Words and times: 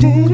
Dum, 0.00 0.29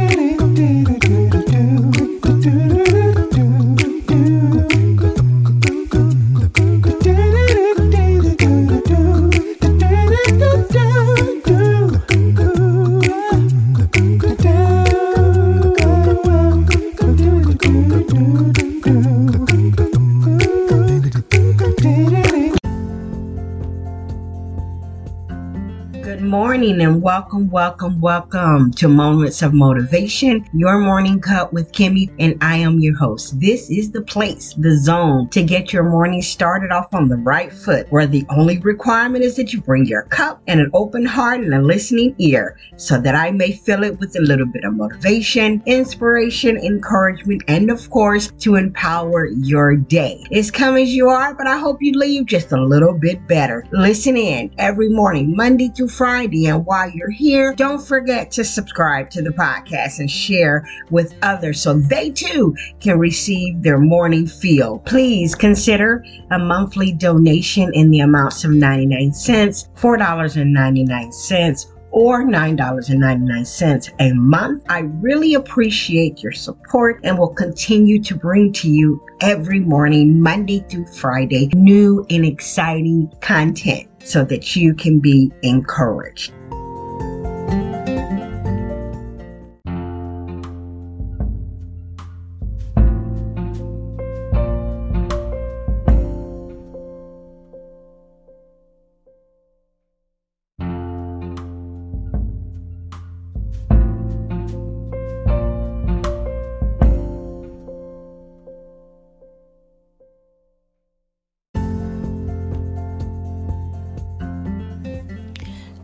morning 26.15 26.81
and 26.83 27.03
welcome, 27.03 27.51
welcome, 27.51 28.01
welcome 28.01 28.71
to 28.71 28.87
Moments 28.87 29.43
of 29.43 29.53
Motivation, 29.53 30.47
your 30.53 30.79
morning 30.79 31.21
cup 31.21 31.53
with 31.53 31.73
Kimmy, 31.73 32.13
and 32.21 32.39
I 32.41 32.59
am 32.59 32.79
your 32.79 32.97
host. 32.97 33.41
This 33.41 33.69
is 33.71 33.91
the 33.91 34.03
place, 34.03 34.55
the 34.55 34.79
zone 34.79 35.29
to 35.31 35.43
get 35.43 35.73
your 35.73 35.83
morning 35.83 36.23
started 36.23 36.71
off 36.71 36.95
on 36.95 37.09
the 37.09 37.17
right 37.17 37.53
foot, 37.53 37.89
where 37.91 38.07
the 38.07 38.25
only 38.31 38.61
requirement 38.61 39.25
is 39.25 39.35
that 39.35 39.53
you 39.53 39.61
bring 39.61 39.85
your 39.87 40.05
cup 40.05 40.41
and 40.47 40.61
an 40.61 40.71
open 40.75 41.05
heart 41.05 41.41
and 41.41 41.53
a 41.53 41.61
listening 41.61 42.15
ear 42.19 42.57
so 42.77 43.01
that 43.01 43.17
I 43.17 43.33
may 43.33 43.51
fill 43.51 43.83
it 43.83 43.99
with 43.99 44.17
a 44.17 44.23
little 44.23 44.47
bit 44.47 44.65
of 44.65 44.75
motivation, 44.75 45.61
inspiration, 45.67 46.57
encouragement, 46.57 47.43
and 47.49 47.69
of 47.69 47.91
course, 47.91 48.31
to 48.39 48.55
empower 48.55 49.27
your 49.27 49.75
day. 49.75 50.25
It's 50.31 50.53
come 50.53 50.77
as 50.77 50.95
you 50.95 51.09
are, 51.09 51.35
but 51.35 51.49
I 51.49 51.59
hope 51.59 51.83
you 51.83 51.99
leave 51.99 52.27
just 52.27 52.53
a 52.53 52.63
little 52.63 52.95
bit 52.95 53.27
better. 53.27 53.67
Listen 53.73 54.17
in 54.17 54.53
every 54.59 54.89
morning, 54.89 55.35
Monday 55.35 55.69
through 55.71 55.96
Friday 55.97 56.47
and 56.47 56.67
while 56.67 56.91
you're 56.91 57.11
here, 57.11 57.55
don't 57.55 57.81
forget 57.81 58.31
to 58.33 58.45
subscribe 58.45 59.09
to 59.11 59.23
the 59.23 59.31
podcast 59.31 59.99
and 59.99 60.11
share 60.11 60.69
with 60.91 61.15
others 61.23 61.61
so 61.61 61.75
they 61.75 62.11
too 62.11 62.55
can 62.81 62.99
receive 62.99 63.63
their 63.63 63.79
morning 63.79 64.27
feel. 64.27 64.81
Please 64.81 65.35
consider 65.35 66.05
a 66.31 66.39
monthly 66.39 66.93
donation 66.93 67.73
in 67.73 67.91
the 67.91 68.01
amounts 68.01 68.45
of 68.45 68.51
99 68.51 69.13
cents, 69.13 69.69
$4.99 69.77 71.76
or 71.97 72.23
$9.99 72.23 73.95
a 73.99 74.13
month. 74.13 74.63
I 74.69 74.81
really 74.81 75.33
appreciate 75.33 76.23
your 76.23 76.33
support 76.33 77.01
and 77.03 77.19
will 77.19 77.33
continue 77.33 78.03
to 78.03 78.15
bring 78.15 78.53
to 78.53 78.69
you 78.69 79.03
every 79.23 79.61
morning, 79.61 80.21
Monday 80.21 80.63
through 80.69 80.89
Friday, 80.89 81.49
new 81.55 82.05
and 82.11 82.27
exciting 82.27 83.11
content 83.23 83.89
so 84.05 84.27
that 84.27 84.55
you 84.55 84.75
can 84.75 85.01
be 85.01 85.33
encouraged. 85.41 86.35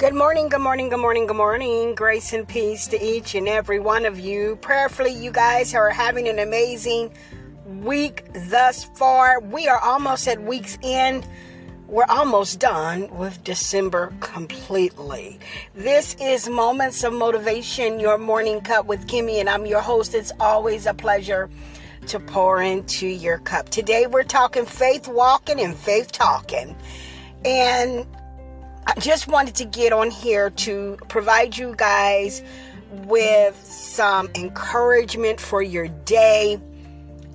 Good 0.03 0.14
morning, 0.14 0.48
good 0.48 0.61
morning, 0.61 0.89
good 0.89 0.98
morning, 0.98 1.27
good 1.28 1.36
morning. 1.36 1.95
Grace 1.95 2.33
and 2.33 2.48
peace 2.48 2.89
to 2.89 3.00
each 3.00 3.36
and 3.36 3.47
every 3.47 3.78
one 3.78 4.05
of 4.05 4.19
you. 4.19 4.56
Prayerfully, 4.56 5.12
you 5.12 5.31
guys 5.31 5.77
are 5.77 5.91
having 5.91 6.27
an 6.27 6.41
amazing 6.41 7.14
week 7.64 8.25
thus 8.48 8.83
far. 8.83 9.39
We 9.39 9.69
are 9.69 9.78
almost 9.78 10.27
at 10.27 10.42
week's 10.42 10.77
end. 10.83 11.25
We're 11.87 12.09
almost 12.09 12.59
done 12.59 13.16
with 13.16 13.44
December 13.44 14.12
completely. 14.19 15.38
This 15.72 16.16
is 16.21 16.48
Moments 16.48 17.04
of 17.04 17.12
Motivation, 17.12 18.00
your 18.00 18.19
morning 18.19 18.60
cup 18.60 18.87
with 18.87 19.06
Kimmy, 19.06 19.38
and 19.38 19.48
I'm 19.48 19.66
your 19.66 19.82
host. 19.82 20.16
It's 20.16 20.32
always 20.41 20.87
a 20.87 20.94
pleasure 20.94 21.48
to 22.09 22.19
pour 22.19 22.60
into 22.60 23.06
your 23.06 23.38
cup. 23.38 23.69
Today, 23.69 24.09
we're 24.09 24.25
talking 24.25 24.66
faith 24.66 25.06
walking 25.06 25.60
and 25.60 25.77
faith 25.77 26.10
talking. 26.10 26.75
And 27.44 28.04
I 28.94 29.00
just 29.00 29.26
wanted 29.26 29.54
to 29.54 29.64
get 29.64 29.94
on 29.94 30.10
here 30.10 30.50
to 30.50 30.98
provide 31.08 31.56
you 31.56 31.75
guys 31.78 32.42
with 33.06 33.56
some 33.64 34.28
encouragement 34.34 35.41
for 35.41 35.62
your 35.62 35.88
day 35.88 36.60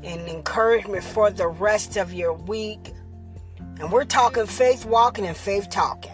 and 0.03 0.27
encouragement 0.27 1.03
for 1.03 1.31
the 1.31 1.47
rest 1.47 1.97
of 1.97 2.13
your 2.13 2.33
week. 2.33 2.93
And 3.79 3.91
we're 3.91 4.05
talking 4.05 4.45
faith 4.45 4.85
walking 4.85 5.25
and 5.25 5.35
faith 5.35 5.67
talking. 5.71 6.11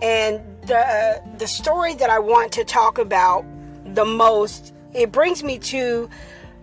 And 0.00 0.40
the 0.62 1.22
the 1.36 1.46
story 1.46 1.94
that 1.96 2.08
I 2.08 2.18
want 2.18 2.52
to 2.52 2.64
talk 2.64 2.96
about 2.96 3.44
the 3.84 4.06
most, 4.06 4.72
it 4.94 5.12
brings 5.12 5.42
me 5.42 5.58
to 5.58 6.08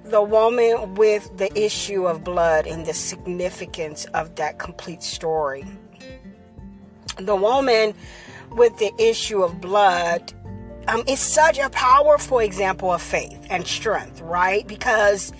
the 0.06 0.23
woman 0.23 0.96
with 0.96 1.38
the 1.38 1.56
issue 1.56 2.07
of 2.07 2.23
blood 2.23 2.66
and 2.66 2.84
the 2.88 2.96
significance 2.96 4.06
of 4.06 4.34
that 4.38 4.57
complete 4.57 5.03
story 5.03 5.63
the 7.18 7.36
woman 7.36 7.94
with 8.52 8.78
the 8.78 8.92
issue 8.98 9.44
of 9.44 9.59
blood 9.62 10.34
um, 10.88 11.03
is 11.08 11.20
such 11.20 11.58
a 11.58 11.70
powerful 11.70 12.40
example 12.40 12.92
of 12.92 13.02
faith 13.02 13.46
and 13.50 13.66
strength, 13.66 14.22
right? 14.22 14.68
Because 14.68 15.34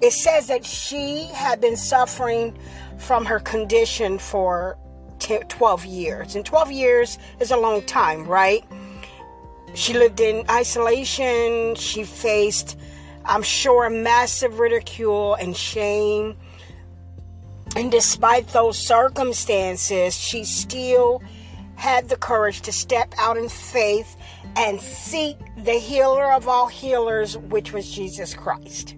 it 0.00 0.12
says 0.12 0.48
that 0.48 0.64
she 0.64 1.26
had 1.34 1.60
been 1.60 1.76
suffering 1.76 2.56
from 2.98 3.24
her 3.24 3.40
condition 3.40 4.18
for 4.18 4.78
10, 5.20 5.48
12 5.48 5.86
years. 5.86 6.36
And 6.36 6.44
12 6.44 6.70
years 6.72 7.18
is 7.40 7.50
a 7.50 7.56
long 7.56 7.82
time, 7.82 8.26
right? 8.26 8.64
She 9.74 9.94
lived 9.94 10.20
in 10.20 10.44
isolation. 10.50 11.74
She 11.74 12.04
faced, 12.04 12.78
I'm 13.24 13.42
sure, 13.42 13.88
massive 13.90 14.58
ridicule 14.58 15.34
and 15.34 15.56
shame. 15.56 16.36
And 17.76 17.90
despite 17.90 18.48
those 18.48 18.78
circumstances, 18.78 20.14
she 20.14 20.44
still 20.44 21.22
had 21.76 22.08
the 22.08 22.16
courage 22.16 22.60
to 22.62 22.72
step 22.72 23.12
out 23.18 23.36
in 23.36 23.48
faith 23.48 24.16
and 24.56 24.80
seek 24.80 25.36
the 25.56 25.72
healer 25.72 26.32
of 26.32 26.46
all 26.46 26.68
healers, 26.68 27.36
which 27.36 27.72
was 27.72 27.90
Jesus 27.90 28.34
Christ. 28.34 28.94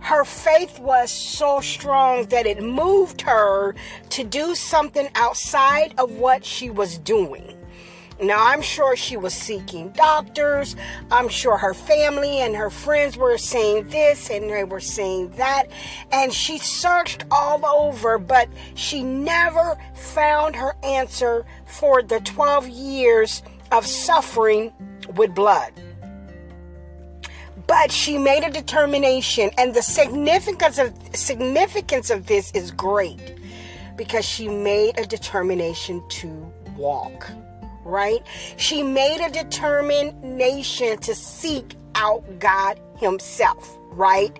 Her 0.00 0.24
faith 0.24 0.78
was 0.78 1.10
so 1.10 1.60
strong 1.60 2.26
that 2.26 2.46
it 2.46 2.62
moved 2.62 3.20
her 3.22 3.74
to 4.10 4.24
do 4.24 4.54
something 4.54 5.08
outside 5.14 5.94
of 5.98 6.12
what 6.12 6.44
she 6.44 6.70
was 6.70 6.98
doing. 6.98 7.57
Now, 8.20 8.44
I'm 8.48 8.62
sure 8.62 8.96
she 8.96 9.16
was 9.16 9.32
seeking 9.32 9.90
doctors. 9.90 10.74
I'm 11.10 11.28
sure 11.28 11.56
her 11.56 11.72
family 11.72 12.40
and 12.40 12.56
her 12.56 12.68
friends 12.68 13.16
were 13.16 13.38
saying 13.38 13.90
this 13.90 14.28
and 14.28 14.50
they 14.50 14.64
were 14.64 14.80
saying 14.80 15.30
that. 15.36 15.66
And 16.10 16.32
she 16.32 16.58
searched 16.58 17.24
all 17.30 17.64
over, 17.64 18.18
but 18.18 18.48
she 18.74 19.04
never 19.04 19.76
found 19.94 20.56
her 20.56 20.74
answer 20.82 21.46
for 21.66 22.02
the 22.02 22.18
12 22.20 22.68
years 22.68 23.42
of 23.70 23.86
suffering 23.86 24.72
with 25.14 25.32
blood. 25.32 25.72
But 27.68 27.92
she 27.92 28.18
made 28.18 28.44
a 28.44 28.50
determination, 28.50 29.50
and 29.58 29.74
the 29.74 29.82
significance 29.82 30.78
of 30.78 30.94
significance 31.14 32.08
of 32.08 32.26
this 32.26 32.50
is 32.52 32.70
great 32.70 33.36
because 33.94 34.24
she 34.24 34.48
made 34.48 34.98
a 34.98 35.04
determination 35.04 36.02
to 36.08 36.50
walk 36.76 37.30
right? 37.88 38.24
She 38.56 38.82
made 38.82 39.20
a 39.20 39.30
determination 39.30 40.98
to 40.98 41.14
seek 41.14 41.74
out 41.94 42.22
God 42.38 42.80
Himself, 42.98 43.78
right? 43.90 44.38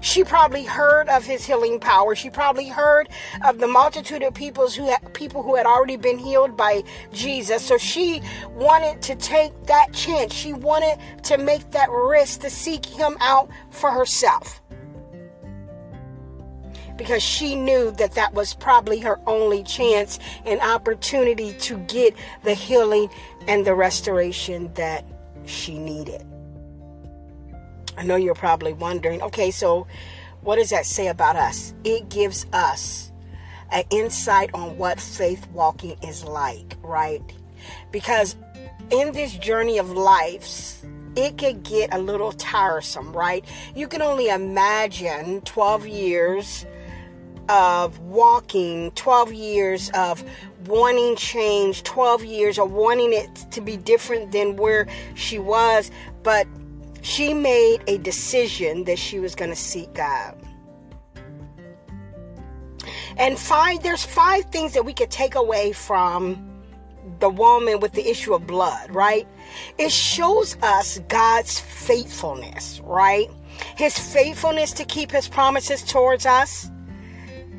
She 0.00 0.22
probably 0.22 0.64
heard 0.64 1.08
of 1.08 1.24
his 1.24 1.46
healing 1.46 1.80
power. 1.80 2.14
She 2.14 2.28
probably 2.28 2.68
heard 2.68 3.08
of 3.42 3.58
the 3.58 3.66
multitude 3.66 4.22
of 4.22 4.34
peoples 4.34 4.74
who 4.74 4.94
people 5.14 5.42
who 5.42 5.56
had 5.56 5.64
already 5.64 5.96
been 5.96 6.18
healed 6.18 6.58
by 6.58 6.84
Jesus. 7.10 7.64
So 7.64 7.78
she 7.78 8.20
wanted 8.50 9.00
to 9.00 9.16
take 9.16 9.52
that 9.64 9.94
chance. 9.94 10.34
She 10.34 10.52
wanted 10.52 10.98
to 11.24 11.38
make 11.38 11.70
that 11.70 11.88
risk 11.90 12.40
to 12.40 12.50
seek 12.50 12.84
him 12.84 13.16
out 13.20 13.48
for 13.70 13.90
herself 13.90 14.60
because 16.96 17.22
she 17.22 17.54
knew 17.54 17.90
that 17.92 18.12
that 18.12 18.34
was 18.34 18.54
probably 18.54 19.00
her 19.00 19.20
only 19.26 19.62
chance 19.62 20.18
and 20.44 20.60
opportunity 20.60 21.52
to 21.54 21.78
get 21.78 22.14
the 22.42 22.54
healing 22.54 23.08
and 23.46 23.66
the 23.66 23.74
restoration 23.74 24.72
that 24.74 25.04
she 25.46 25.78
needed. 25.78 26.24
I 27.96 28.02
know 28.02 28.16
you're 28.16 28.34
probably 28.34 28.72
wondering 28.72 29.22
okay, 29.22 29.50
so 29.50 29.86
what 30.42 30.56
does 30.56 30.70
that 30.70 30.86
say 30.86 31.08
about 31.08 31.36
us? 31.36 31.74
It 31.84 32.08
gives 32.08 32.46
us 32.52 33.12
an 33.70 33.84
insight 33.90 34.50
on 34.54 34.76
what 34.76 35.00
faith 35.00 35.46
walking 35.52 35.96
is 36.02 36.24
like, 36.24 36.76
right? 36.82 37.22
Because 37.90 38.36
in 38.90 39.12
this 39.12 39.32
journey 39.32 39.78
of 39.78 39.90
life, 39.90 40.84
it 41.16 41.38
could 41.38 41.62
get 41.62 41.94
a 41.94 41.98
little 41.98 42.32
tiresome, 42.32 43.12
right? 43.12 43.44
You 43.74 43.88
can 43.88 44.02
only 44.02 44.28
imagine 44.28 45.40
12 45.42 45.86
years 45.86 46.66
of 47.48 47.98
walking, 48.00 48.90
12 48.92 49.32
years 49.32 49.90
of 49.94 50.24
wanting 50.66 51.16
change, 51.16 51.82
12 51.82 52.24
years 52.24 52.58
of 52.58 52.72
wanting 52.72 53.12
it 53.12 53.34
to 53.50 53.60
be 53.60 53.76
different 53.76 54.32
than 54.32 54.56
where 54.56 54.86
she 55.14 55.38
was, 55.38 55.90
but 56.22 56.46
she 57.02 57.34
made 57.34 57.82
a 57.86 57.98
decision 57.98 58.84
that 58.84 58.98
she 58.98 59.18
was 59.20 59.34
going 59.34 59.50
to 59.50 59.56
seek 59.56 59.92
God. 59.94 60.36
And 63.16 63.38
five 63.38 63.82
there's 63.82 64.04
five 64.04 64.46
things 64.46 64.72
that 64.72 64.84
we 64.84 64.92
could 64.92 65.10
take 65.10 65.34
away 65.34 65.72
from 65.72 66.50
the 67.20 67.28
woman 67.28 67.80
with 67.80 67.92
the 67.92 68.08
issue 68.08 68.34
of 68.34 68.46
blood, 68.46 68.92
right? 68.94 69.28
It 69.78 69.92
shows 69.92 70.56
us 70.62 70.98
God's 71.08 71.58
faithfulness, 71.58 72.80
right? 72.82 73.30
His 73.76 73.96
faithfulness 73.98 74.72
to 74.72 74.84
keep 74.84 75.12
his 75.12 75.28
promises 75.28 75.82
towards 75.82 76.26
us. 76.26 76.70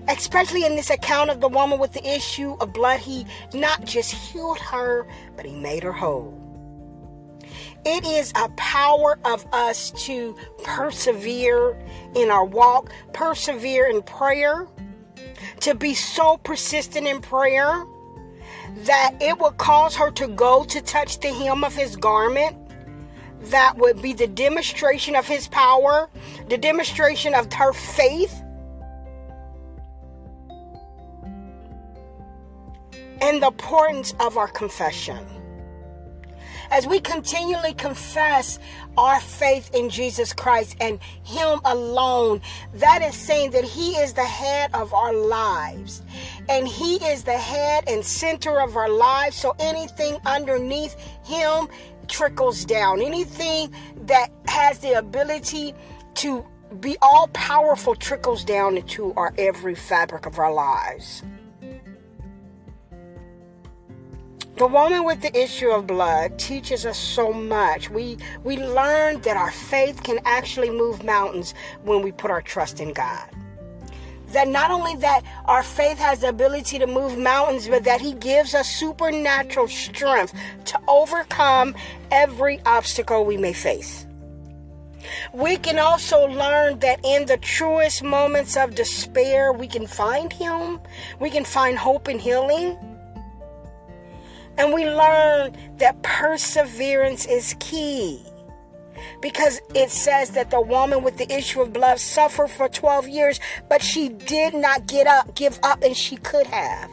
Especially 0.07 0.63
in 0.65 0.75
this 0.75 0.89
account 0.89 1.29
of 1.29 1.41
the 1.41 1.47
woman 1.47 1.79
with 1.79 1.93
the 1.93 2.07
issue 2.07 2.55
of 2.59 2.73
blood, 2.73 2.99
he 2.99 3.25
not 3.53 3.85
just 3.85 4.11
healed 4.11 4.59
her, 4.59 5.07
but 5.35 5.45
he 5.45 5.53
made 5.53 5.83
her 5.83 5.91
whole. 5.91 6.41
It 7.85 8.05
is 8.05 8.31
a 8.35 8.49
power 8.49 9.19
of 9.25 9.45
us 9.51 9.91
to 10.05 10.35
persevere 10.63 11.77
in 12.15 12.31
our 12.31 12.45
walk, 12.45 12.91
persevere 13.13 13.87
in 13.87 14.01
prayer, 14.01 14.67
to 15.61 15.75
be 15.75 15.93
so 15.93 16.37
persistent 16.37 17.07
in 17.07 17.21
prayer 17.21 17.85
that 18.77 19.15
it 19.21 19.39
would 19.39 19.57
cause 19.57 19.95
her 19.95 20.11
to 20.11 20.27
go 20.27 20.63
to 20.65 20.81
touch 20.81 21.19
the 21.19 21.29
hem 21.29 21.63
of 21.63 21.75
his 21.75 21.95
garment. 21.95 22.57
That 23.51 23.77
would 23.77 24.01
be 24.01 24.13
the 24.13 24.27
demonstration 24.27 25.15
of 25.15 25.27
his 25.27 25.47
power, 25.47 26.09
the 26.49 26.57
demonstration 26.57 27.33
of 27.35 27.51
her 27.53 27.73
faith. 27.73 28.41
And 33.21 33.41
the 33.41 33.47
importance 33.47 34.13
of 34.19 34.37
our 34.37 34.47
confession 34.47 35.25
as 36.71 36.87
we 36.87 36.99
continually 36.99 37.73
confess 37.73 38.59
our 38.97 39.19
faith 39.19 39.73
in 39.73 39.89
Jesus 39.89 40.33
Christ 40.33 40.75
and 40.79 40.99
Him 41.23 41.59
alone, 41.65 42.41
that 42.73 43.01
is 43.01 43.15
saying 43.15 43.51
that 43.51 43.63
He 43.63 43.91
is 43.93 44.13
the 44.13 44.25
head 44.25 44.71
of 44.73 44.93
our 44.93 45.13
lives. 45.13 46.01
And 46.49 46.67
He 46.67 46.95
is 46.95 47.23
the 47.23 47.37
head 47.37 47.85
and 47.87 48.03
center 48.03 48.61
of 48.61 48.75
our 48.75 48.89
lives. 48.89 49.35
So 49.35 49.55
anything 49.59 50.17
underneath 50.25 50.95
Him 51.23 51.67
trickles 52.07 52.65
down. 52.65 53.01
Anything 53.01 53.73
that 54.05 54.29
has 54.47 54.79
the 54.79 54.93
ability 54.93 55.73
to 56.15 56.45
be 56.79 56.97
all 57.01 57.27
powerful 57.29 57.95
trickles 57.95 58.43
down 58.43 58.77
into 58.77 59.13
our 59.13 59.33
every 59.37 59.75
fabric 59.75 60.25
of 60.25 60.39
our 60.39 60.53
lives. 60.53 61.23
The 64.57 64.67
woman 64.67 65.03
with 65.03 65.19
the 65.21 65.37
issue 65.37 65.69
of 65.69 65.85
blood 65.85 66.39
teaches 66.39 66.85
us 66.85 66.97
so 66.97 67.33
much. 67.33 67.89
We 67.89 68.17
we 68.45 68.55
learn 68.55 69.19
that 69.21 69.35
our 69.35 69.51
faith 69.51 70.01
can 70.01 70.19
actually 70.23 70.69
move 70.69 71.03
mountains 71.03 71.53
when 71.83 72.01
we 72.01 72.13
put 72.13 72.31
our 72.31 72.41
trust 72.41 72.79
in 72.79 72.93
God. 72.93 73.29
That 74.31 74.47
not 74.47 74.71
only 74.71 74.95
that 75.01 75.23
our 75.43 75.61
faith 75.61 75.97
has 75.97 76.21
the 76.21 76.29
ability 76.29 76.79
to 76.79 76.87
move 76.87 77.17
mountains, 77.17 77.67
but 77.67 77.83
that 77.83 77.99
he 77.99 78.13
gives 78.13 78.55
us 78.55 78.69
supernatural 78.69 79.67
strength 79.67 80.33
to 80.65 80.79
overcome 80.87 81.75
every 82.09 82.61
obstacle 82.65 83.25
we 83.25 83.35
may 83.35 83.51
face. 83.51 84.07
We 85.33 85.57
can 85.57 85.79
also 85.79 86.27
learn 86.27 86.79
that 86.79 87.01
in 87.03 87.25
the 87.25 87.37
truest 87.37 88.03
moments 88.03 88.55
of 88.55 88.73
despair, 88.73 89.51
we 89.51 89.67
can 89.67 89.85
find 89.85 90.31
him. 90.31 90.79
We 91.19 91.29
can 91.29 91.43
find 91.43 91.77
hope 91.77 92.07
and 92.07 92.21
healing. 92.21 92.77
And 94.57 94.73
we 94.73 94.85
learn 94.85 95.55
that 95.77 96.01
perseverance 96.03 97.25
is 97.25 97.55
key. 97.59 98.21
Because 99.21 99.61
it 99.73 99.89
says 99.89 100.31
that 100.31 100.51
the 100.51 100.61
woman 100.61 101.03
with 101.03 101.17
the 101.17 101.31
issue 101.31 101.61
of 101.61 101.73
blood 101.73 101.99
suffered 101.99 102.49
for 102.49 102.69
12 102.69 103.07
years, 103.07 103.39
but 103.69 103.81
she 103.81 104.09
did 104.09 104.53
not 104.53 104.87
get 104.87 105.07
up, 105.07 105.35
give 105.35 105.59
up, 105.63 105.83
and 105.83 105.95
she 105.95 106.17
could 106.17 106.47
have. 106.47 106.89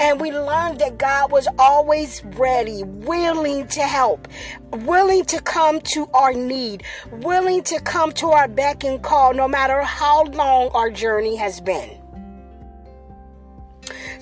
And 0.00 0.20
we 0.20 0.32
learned 0.32 0.80
that 0.80 0.98
God 0.98 1.30
was 1.30 1.48
always 1.58 2.22
ready, 2.24 2.82
willing 2.84 3.68
to 3.68 3.82
help, 3.82 4.28
willing 4.70 5.24
to 5.26 5.40
come 5.40 5.80
to 5.80 6.08
our 6.12 6.32
need, 6.32 6.82
willing 7.10 7.62
to 7.64 7.80
come 7.80 8.12
to 8.12 8.28
our 8.28 8.48
beck 8.48 8.84
and 8.84 9.02
call, 9.02 9.34
no 9.34 9.48
matter 9.48 9.82
how 9.82 10.24
long 10.24 10.70
our 10.74 10.90
journey 10.90 11.36
has 11.36 11.60
been. 11.60 12.01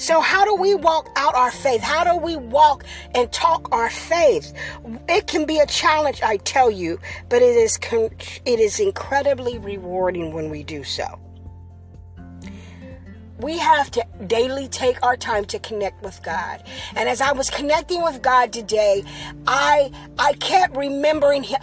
So, 0.01 0.23
how 0.23 0.47
do 0.47 0.55
we 0.55 0.75
walk 0.75 1.11
out 1.17 1.35
our 1.35 1.51
faith? 1.51 1.83
How 1.83 2.05
do 2.05 2.17
we 2.17 2.35
walk 2.35 2.85
and 3.15 3.31
talk 3.31 3.69
our 3.71 3.91
faith? 3.91 4.55
It 5.11 5.27
can 5.27 5.45
be 5.45 5.59
a 5.59 5.67
challenge, 5.67 6.23
I 6.23 6.39
tell 6.39 6.71
you, 6.71 6.99
but 7.29 7.43
it 7.43 7.55
is 7.55 7.79
it 8.47 8.61
is 8.61 8.81
incredibly 8.81 9.59
rewarding 9.59 10.33
when 10.33 10.49
we 10.49 10.63
do 10.63 10.85
so. 10.85 11.05
We 13.41 13.59
have 13.59 13.91
to 13.91 14.07
daily 14.27 14.69
take 14.69 15.03
our 15.03 15.19
time 15.19 15.45
to 15.47 15.59
connect 15.59 16.03
with 16.03 16.23
God. 16.23 16.63
And 16.97 17.07
as 17.07 17.21
I 17.21 17.33
was 17.33 17.51
connecting 17.51 18.03
with 18.03 18.23
God 18.23 18.55
today, 18.55 19.05
I 19.47 19.93
I 20.19 20.33
kept 20.33 20.79
remembering 20.79 21.43
him 21.43 21.61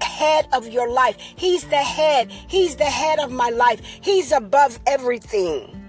head 0.00 0.46
of 0.52 0.68
your 0.68 0.88
life. 0.88 1.16
He's 1.18 1.64
the 1.64 1.78
head. 1.78 2.30
He's 2.30 2.76
the 2.76 2.84
head 2.84 3.18
of 3.18 3.32
my 3.32 3.48
life. 3.48 3.80
He's 4.00 4.30
above 4.30 4.78
everything. 4.86 5.81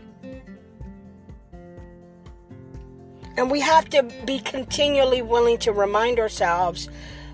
And 3.37 3.49
we 3.49 3.59
have 3.61 3.89
to 3.89 4.03
be 4.25 4.39
continually 4.39 5.21
willing 5.21 5.57
to 5.59 5.71
remind 5.71 6.19
ourselves 6.19 6.89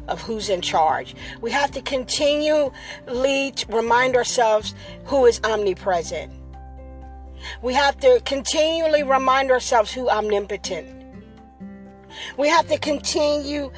of 0.08 0.22
who's 0.22 0.50
in 0.50 0.62
charge. 0.62 1.16
We 1.42 1.52
have 1.52 1.72
to 1.72 1.82
continually 1.82 2.72
remind 3.70 4.16
ourselves 4.16 4.74
who 5.06 5.26
is 5.26 5.40
omnipresent. 5.44 6.32
We 7.62 7.74
have 7.74 7.98
to 8.00 8.22
continually 8.26 9.04
remind 9.04 9.52
ourselves 9.52 9.92
who 9.92 10.10
omnipotent. 10.10 10.88
We 12.38 12.50
have 12.50 12.68
to 12.70 12.78
continue 12.78 13.72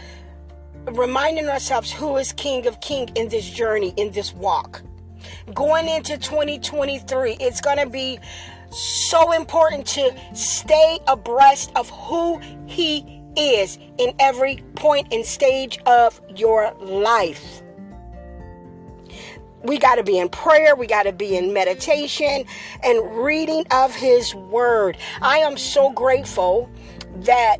reminding 0.86 1.48
ourselves 1.48 1.92
who 1.92 2.18
is 2.18 2.32
King 2.34 2.66
of 2.66 2.80
King 2.82 3.10
in 3.16 3.30
this 3.30 3.48
journey, 3.48 3.94
in 3.98 4.12
this 4.12 4.34
walk. 4.34 4.82
Going 5.54 5.88
into 5.88 6.18
2023, 6.18 7.38
it's 7.40 7.62
going 7.62 7.78
to 7.78 7.88
be 7.88 8.20
so 8.72 9.32
important 9.32 9.86
to 9.88 10.16
stay 10.34 11.00
abreast 11.08 11.72
of 11.76 11.90
who 11.90 12.40
He 12.66 13.22
is 13.36 13.78
in 13.98 14.14
every 14.20 14.58
point 14.76 15.08
and 15.14 15.26
stage 15.26 15.80
of 15.86 16.20
your 16.36 16.74
life. 16.80 17.62
We 19.64 19.78
got 19.78 19.96
to 19.96 20.04
be 20.04 20.18
in 20.18 20.30
prayer. 20.30 20.76
We 20.76 20.88
got 20.88 21.04
to 21.04 21.14
be 21.14 21.38
in 21.38 21.54
meditation 21.54 22.46
and 22.84 23.24
reading 23.24 23.66
of 23.72 23.94
His 23.94 24.34
Word. 24.34 24.98
I 25.22 25.38
am 25.40 25.56
so 25.58 25.92
grateful 25.92 26.70
that 27.18 27.58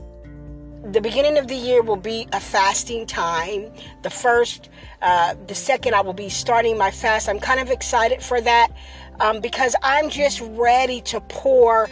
the 0.84 1.00
beginning 1.00 1.38
of 1.38 1.48
the 1.48 1.56
year 1.56 1.84
will 1.84 1.96
be 1.96 2.28
a 2.34 2.40
fasting 2.40 3.06
time. 3.06 3.72
The 4.02 4.10
first, 4.10 4.70
uh, 5.04 5.36
the 5.46 5.54
second, 5.54 5.94
I 5.94 6.02
will 6.02 6.14
be 6.14 6.28
starting 6.28 6.76
my 6.76 6.90
fast. 6.90 7.30
I'm 7.30 7.40
kind 7.40 7.60
of 7.60 7.70
excited 7.70 8.24
for 8.24 8.42
that 8.42 8.72
um, 9.20 9.40
because 9.42 9.76
I'm 9.84 10.10
just 10.10 10.42
ready 10.42 11.02
to 11.02 11.22
pour 11.22 11.90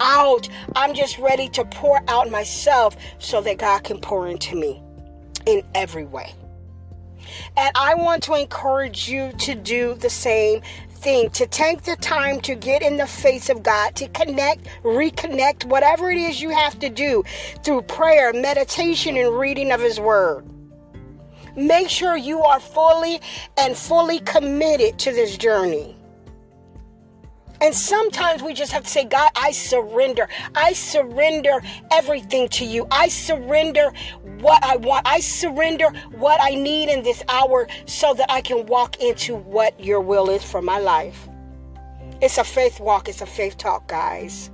out. 0.00 0.48
I'm 0.76 0.94
just 0.94 1.18
ready 1.18 1.48
to 1.50 1.64
pour 1.64 2.00
out 2.08 2.30
myself 2.30 2.96
so 3.18 3.40
that 3.40 3.58
God 3.58 3.84
can 3.84 4.00
pour 4.00 4.28
into 4.28 4.56
me 4.56 4.82
in 5.46 5.62
every 5.74 6.04
way. 6.04 6.34
And 7.56 7.72
I 7.74 7.94
want 7.94 8.22
to 8.24 8.34
encourage 8.34 9.08
you 9.08 9.32
to 9.38 9.54
do 9.54 9.94
the 9.94 10.10
same 10.10 10.62
thing, 10.88 11.30
to 11.30 11.46
take 11.46 11.82
the 11.82 11.96
time 11.96 12.40
to 12.40 12.54
get 12.54 12.82
in 12.82 12.96
the 12.96 13.06
face 13.06 13.48
of 13.48 13.62
God, 13.62 13.94
to 13.96 14.08
connect, 14.08 14.66
reconnect, 14.82 15.64
whatever 15.64 16.10
it 16.10 16.18
is 16.18 16.40
you 16.40 16.50
have 16.50 16.78
to 16.80 16.88
do 16.88 17.24
through 17.64 17.82
prayer, 17.82 18.32
meditation, 18.32 19.16
and 19.16 19.38
reading 19.38 19.72
of 19.72 19.80
His 19.80 20.00
Word. 20.00 20.44
Make 21.56 21.88
sure 21.88 22.16
you 22.16 22.40
are 22.40 22.60
fully 22.60 23.20
and 23.56 23.76
fully 23.76 24.20
committed 24.20 24.98
to 25.00 25.12
this 25.12 25.36
journey. 25.36 25.96
And 27.60 27.74
sometimes 27.74 28.42
we 28.42 28.54
just 28.54 28.72
have 28.72 28.84
to 28.84 28.90
say, 28.90 29.04
God, 29.04 29.30
I 29.34 29.50
surrender. 29.50 30.28
I 30.54 30.72
surrender 30.72 31.60
everything 31.90 32.48
to 32.50 32.64
you. 32.64 32.86
I 32.90 33.08
surrender 33.08 33.92
what 34.40 34.62
I 34.64 34.76
want. 34.76 35.06
I 35.06 35.20
surrender 35.20 35.90
what 36.12 36.40
I 36.40 36.54
need 36.54 36.88
in 36.88 37.02
this 37.02 37.22
hour 37.28 37.66
so 37.86 38.14
that 38.14 38.30
I 38.30 38.40
can 38.40 38.66
walk 38.66 39.00
into 39.00 39.34
what 39.34 39.78
your 39.82 40.00
will 40.00 40.30
is 40.30 40.44
for 40.44 40.62
my 40.62 40.78
life. 40.78 41.28
It's 42.20 42.38
a 42.38 42.44
faith 42.44 42.80
walk, 42.80 43.08
it's 43.08 43.22
a 43.22 43.26
faith 43.26 43.56
talk, 43.56 43.86
guys. 43.86 44.50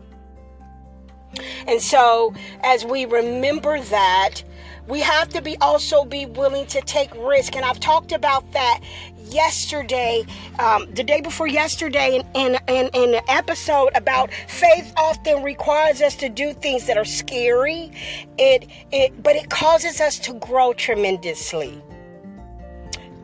And 1.67 1.81
so, 1.81 2.35
as 2.63 2.85
we 2.85 3.07
remember 3.07 3.81
that, 3.81 4.43
we 4.87 5.01
have 5.01 5.29
to 5.31 5.41
be 5.41 5.57
also 5.59 6.05
be 6.05 6.27
willing 6.27 6.67
to 6.67 6.81
take 6.83 7.15
risk. 7.17 7.57
And 7.57 7.65
I've 7.65 7.81
talked 7.81 8.13
about 8.13 8.51
that 8.53 8.81
yesterday, 9.17 10.25
um, 10.59 10.91
the 10.93 11.03
day 11.03 11.21
before 11.21 11.47
yesterday, 11.47 12.17
in, 12.17 12.25
in, 12.35 12.59
in, 12.69 12.91
in 12.93 13.15
an 13.15 13.23
episode 13.29 13.91
about 13.95 14.31
faith 14.33 14.93
often 14.97 15.43
requires 15.43 16.03
us 16.03 16.15
to 16.17 16.29
do 16.29 16.53
things 16.53 16.87
that 16.87 16.97
are 16.97 17.05
scary. 17.05 17.91
It, 18.39 18.69
it, 18.93 19.23
but 19.23 19.37
it 19.37 19.49
causes 19.51 20.01
us 20.01 20.19
to 20.21 20.35
grow 20.35 20.73
tremendously. 20.73 21.83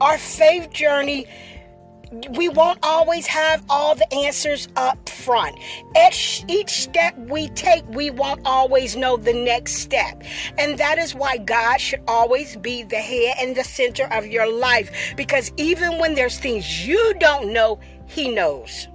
Our 0.00 0.16
faith 0.16 0.70
journey 0.70 1.26
we 2.30 2.48
won't 2.48 2.78
always 2.82 3.26
have 3.26 3.62
all 3.68 3.94
the 3.94 4.12
answers 4.12 4.68
up 4.76 5.08
front. 5.08 5.56
Each, 5.96 6.44
each 6.48 6.70
step 6.70 7.16
we 7.16 7.48
take, 7.48 7.86
we 7.88 8.10
won't 8.10 8.40
always 8.44 8.96
know 8.96 9.16
the 9.16 9.32
next 9.32 9.74
step. 9.74 10.22
And 10.58 10.78
that 10.78 10.98
is 10.98 11.14
why 11.14 11.38
God 11.38 11.80
should 11.80 12.02
always 12.08 12.56
be 12.56 12.82
the 12.82 12.96
head 12.96 13.36
and 13.38 13.56
the 13.56 13.64
center 13.64 14.06
of 14.12 14.26
your 14.26 14.50
life. 14.50 15.14
Because 15.16 15.52
even 15.56 15.98
when 15.98 16.14
there's 16.14 16.38
things 16.38 16.86
you 16.86 17.14
don't 17.14 17.52
know, 17.52 17.78
He 18.06 18.28
knows. 18.28 18.88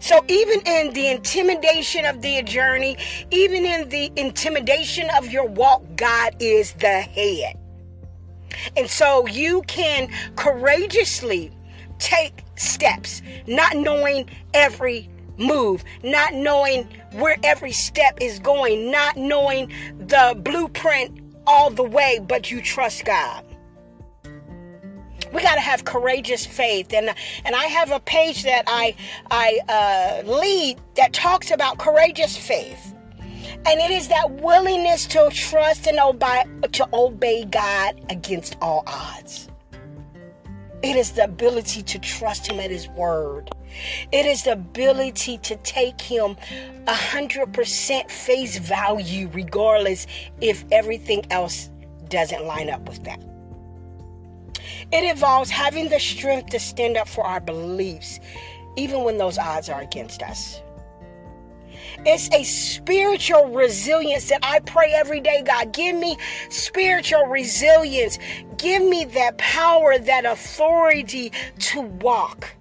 So, 0.00 0.24
even 0.28 0.60
in 0.60 0.92
the 0.92 1.08
intimidation 1.08 2.04
of 2.04 2.22
the 2.22 2.42
journey, 2.42 2.96
even 3.30 3.66
in 3.66 3.88
the 3.88 4.12
intimidation 4.14 5.08
of 5.16 5.30
your 5.30 5.46
walk, 5.46 5.82
God 5.96 6.36
is 6.38 6.72
the 6.74 7.00
head. 7.00 7.56
And 8.76 8.88
so 8.88 9.26
you 9.26 9.62
can 9.62 10.10
courageously 10.36 11.52
take 11.98 12.44
steps, 12.56 13.22
not 13.46 13.76
knowing 13.76 14.28
every 14.54 15.08
move, 15.36 15.84
not 16.02 16.34
knowing 16.34 16.88
where 17.12 17.36
every 17.42 17.72
step 17.72 18.18
is 18.20 18.38
going, 18.38 18.90
not 18.90 19.16
knowing 19.16 19.72
the 19.98 20.38
blueprint 20.42 21.20
all 21.46 21.70
the 21.70 21.82
way, 21.82 22.20
but 22.26 22.50
you 22.50 22.60
trust 22.60 23.04
God. 23.04 23.44
We 25.32 25.42
got 25.42 25.56
to 25.56 25.60
have 25.60 25.84
courageous 25.84 26.46
faith, 26.46 26.92
and 26.94 27.14
and 27.44 27.54
I 27.54 27.64
have 27.64 27.92
a 27.92 28.00
page 28.00 28.44
that 28.44 28.64
I 28.66 28.96
I 29.30 29.60
uh, 29.68 30.30
lead 30.30 30.78
that 30.96 31.12
talks 31.12 31.50
about 31.50 31.78
courageous 31.78 32.34
faith. 32.36 32.94
And 33.68 33.80
it 33.80 33.90
is 33.90 34.08
that 34.08 34.30
willingness 34.40 35.04
to 35.08 35.28
trust 35.30 35.86
and 35.86 35.98
obey, 36.00 36.44
to 36.72 36.88
obey 36.94 37.44
God 37.44 38.00
against 38.08 38.56
all 38.62 38.82
odds. 38.86 39.50
It 40.82 40.96
is 40.96 41.12
the 41.12 41.24
ability 41.24 41.82
to 41.82 41.98
trust 41.98 42.50
Him 42.50 42.60
at 42.60 42.70
His 42.70 42.88
word. 42.88 43.50
It 44.10 44.24
is 44.24 44.44
the 44.44 44.52
ability 44.52 45.36
to 45.38 45.56
take 45.56 46.00
Him 46.00 46.38
100% 46.86 48.10
face 48.10 48.56
value, 48.56 49.28
regardless 49.34 50.06
if 50.40 50.64
everything 50.72 51.26
else 51.30 51.68
doesn't 52.08 52.46
line 52.46 52.70
up 52.70 52.88
with 52.88 53.04
that. 53.04 53.22
It 54.92 55.04
involves 55.04 55.50
having 55.50 55.90
the 55.90 56.00
strength 56.00 56.48
to 56.52 56.58
stand 56.58 56.96
up 56.96 57.06
for 57.06 57.22
our 57.26 57.40
beliefs, 57.40 58.18
even 58.76 59.04
when 59.04 59.18
those 59.18 59.36
odds 59.36 59.68
are 59.68 59.82
against 59.82 60.22
us. 60.22 60.62
It's 62.06 62.32
a 62.32 62.44
spiritual 62.44 63.48
resilience 63.48 64.28
that 64.28 64.40
I 64.42 64.60
pray 64.60 64.92
every 64.92 65.20
day. 65.20 65.42
God, 65.44 65.72
give 65.72 65.96
me 65.96 66.16
spiritual 66.48 67.26
resilience. 67.26 68.18
Give 68.56 68.82
me 68.82 69.04
that 69.06 69.38
power, 69.38 69.98
that 69.98 70.24
authority 70.24 71.32
to 71.58 71.80
walk 71.80 72.54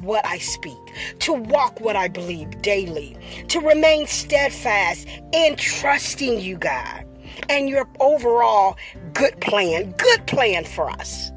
what 0.00 0.24
I 0.26 0.38
speak, 0.38 0.78
to 1.20 1.32
walk 1.32 1.80
what 1.80 1.96
I 1.96 2.08
believe 2.08 2.62
daily, 2.62 3.16
to 3.48 3.60
remain 3.60 4.06
steadfast 4.06 5.06
in 5.32 5.56
trusting 5.56 6.40
you, 6.40 6.56
God, 6.56 7.04
and 7.48 7.68
your 7.68 7.88
overall 8.00 8.76
good 9.12 9.40
plan, 9.40 9.92
good 9.92 10.26
plan 10.26 10.64
for 10.64 10.90
us, 10.90 11.30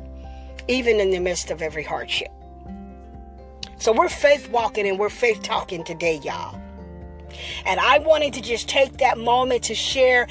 even 0.68 1.00
in 1.00 1.12
the 1.12 1.20
midst 1.20 1.52
of 1.52 1.62
every 1.62 1.84
hardship. 1.84 2.30
So 3.78 3.92
we're 3.92 4.10
faith 4.10 4.50
walking 4.50 4.88
and 4.88 4.98
we're 4.98 5.10
faith 5.10 5.44
talking 5.44 5.84
today, 5.84 6.20
y'all. 6.24 6.60
And 7.66 7.80
I 7.80 8.00
wanted 8.00 8.34
to 8.34 8.42
just 8.42 8.70
take 8.70 8.98
that 8.98 9.18
moment 9.18 9.64
to 9.64 9.76
share 9.76 10.28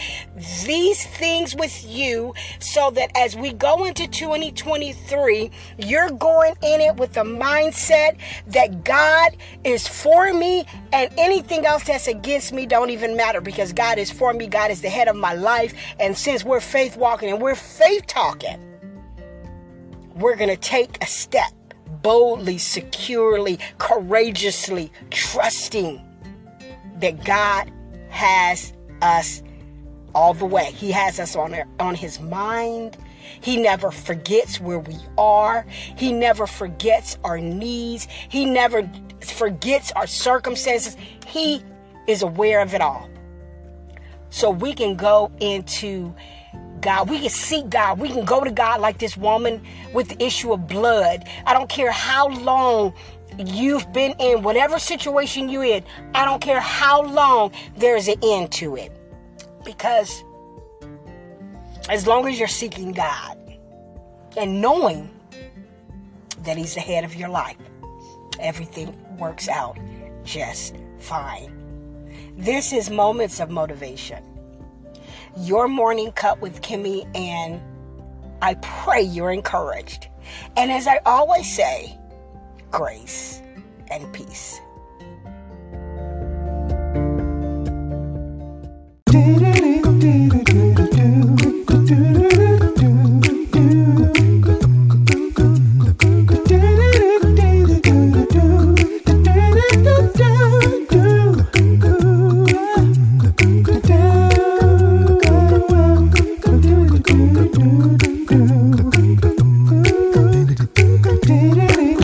these 0.64 1.06
things 1.06 1.54
with 1.54 1.87
you 1.88 2.34
so 2.58 2.90
that 2.92 3.11
as 3.16 3.37
we 3.37 3.52
go 3.52 3.84
into 3.84 4.06
2023, 4.06 5.50
you're 5.78 6.11
going 6.11 6.54
in 6.62 6.80
it 6.80 6.96
with 6.96 7.14
the 7.14 7.25
mindset 7.25 8.16
that 8.49 8.84
God 8.84 9.37
is 9.64 9.87
for 9.87 10.32
me 10.32 10.64
and 10.92 11.11
anything 11.16 11.66
else 11.66 11.84
that's 11.84 12.08
against 12.08 12.52
me 12.52 12.66
don't 12.66 12.90
even 12.90 13.16
matter 13.16 13.40
because 13.40 13.73
God 13.73 13.99
is 13.99 14.11
for 14.11 14.32
me. 14.32 14.46
God 14.46 14.70
is 14.70 14.80
the 14.82 14.90
head 14.90 15.08
of 15.08 15.16
my 15.16 15.34
life. 15.34 15.75
And 15.99 16.16
since 16.16 16.44
we're 16.44 16.61
faith 16.61 16.96
walking 16.96 17.30
and 17.30 17.40
we're 17.40 17.54
faith 17.54 18.06
talking, 18.06 18.58
we're 20.14 20.37
going 20.37 20.50
to 20.50 20.56
take 20.56 21.02
a 21.02 21.06
step 21.06 21.52
boldly, 22.02 22.58
securely, 22.58 23.58
courageously, 23.78 24.92
trusting 25.11 26.03
that 26.97 27.25
God 27.25 27.71
has 28.09 28.73
us 29.03 29.43
all 30.15 30.35
the 30.35 30.47
way. 30.47 30.71
He 30.73 30.93
has 30.93 31.19
us 31.19 31.37
on 31.37 31.55
on 31.81 31.95
his 31.95 32.21
mind. 32.21 32.97
He 33.41 33.57
never 33.57 33.91
forgets 33.91 34.61
where 34.61 34.79
we 34.79 34.97
are. 35.19 35.67
He 35.97 36.13
never 36.13 36.47
forgets 36.47 37.19
our 37.25 37.39
needs. 37.39 38.07
He 38.29 38.45
never 38.45 38.89
forgets 39.21 39.93
our 39.93 40.07
circumstances. 40.07 40.97
He 41.27 41.63
is 42.07 42.23
aware 42.23 42.61
of 42.61 42.75
it 42.75 42.81
all. 42.81 43.09
So 44.31 44.51
we 44.51 44.75
can 44.75 44.97
go 44.97 45.31
into 45.41 46.15
God. 46.81 47.09
We 47.09 47.21
can 47.21 47.31
seek 47.31 47.71
God. 47.71 47.99
We 47.99 48.09
can 48.09 48.25
go 48.25 48.45
to 48.45 48.51
God 48.51 48.81
like 48.81 48.99
this 48.99 49.17
woman 49.17 49.63
with 49.93 50.11
the 50.11 50.23
issue 50.23 50.53
of 50.53 50.67
blood. 50.69 51.27
I 51.47 51.55
don't 51.55 51.69
care 51.69 51.91
how 51.91 52.29
long 52.29 52.93
you've 53.38 53.93
been 53.93 54.14
in, 54.19 54.43
whatever 54.43 54.79
situation 54.79 55.49
you're 55.49 55.64
in, 55.64 55.85
I 56.14 56.25
don't 56.25 56.41
care 56.41 56.61
how 56.61 57.03
long, 57.03 57.53
there's 57.76 58.09
an 58.09 58.17
end 58.23 58.53
to 58.53 58.76
it. 58.76 58.93
Because 59.64 60.25
as 61.88 62.07
long 62.07 62.29
as 62.29 62.38
you're 62.38 62.49
seeking 62.49 62.93
God 62.93 63.38
and 64.37 64.61
knowing 64.61 65.11
that 66.41 66.57
He's 66.57 66.75
the 66.75 66.81
head 66.81 67.05
of 67.05 67.14
your 67.14 67.29
life, 67.29 67.57
everything 68.41 68.97
works 69.19 69.49
out 69.49 69.79
just 70.25 70.76
fine. 70.99 71.53
This 72.37 72.73
is 72.73 72.91
Moments 72.91 73.41
of 73.41 73.50
Motivation. 73.50 74.23
Your 75.38 75.69
morning 75.69 76.12
cup 76.12 76.41
with 76.41 76.62
Kimmy, 76.62 77.09
and 77.17 77.61
I 78.43 78.55
pray 78.55 79.03
you're 79.03 79.33
encouraged. 79.33 80.09
And 80.57 80.71
as 80.71 80.87
I 80.87 81.00
always 81.05 81.53
say, 81.53 81.99
grace 82.75 83.40
and 83.93 84.12
peace. 84.12 84.61